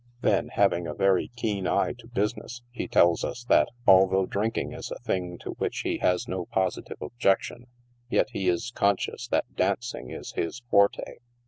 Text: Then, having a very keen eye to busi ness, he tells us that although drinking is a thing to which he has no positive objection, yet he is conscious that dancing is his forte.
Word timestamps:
Then, 0.21 0.47
having 0.53 0.87
a 0.87 0.95
very 0.95 1.27
keen 1.35 1.67
eye 1.67 1.93
to 1.99 2.07
busi 2.07 2.37
ness, 2.37 2.61
he 2.71 2.87
tells 2.87 3.23
us 3.23 3.43
that 3.49 3.69
although 3.85 4.25
drinking 4.25 4.71
is 4.71 4.89
a 4.89 4.97
thing 4.97 5.37
to 5.41 5.51
which 5.59 5.81
he 5.81 5.99
has 5.99 6.27
no 6.27 6.47
positive 6.47 6.99
objection, 6.99 7.67
yet 8.09 8.29
he 8.31 8.49
is 8.49 8.71
conscious 8.73 9.27
that 9.27 9.55
dancing 9.55 10.09
is 10.09 10.31
his 10.31 10.63
forte. 10.71 11.19